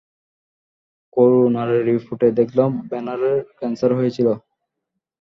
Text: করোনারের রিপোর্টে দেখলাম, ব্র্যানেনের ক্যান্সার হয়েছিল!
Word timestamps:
করোনারের 1.17 1.81
রিপোর্টে 1.89 2.27
দেখলাম, 2.39 2.69
ব্র্যানেনের 2.81 3.23
ক্যান্সার 3.59 3.91
হয়েছিল! 3.99 4.27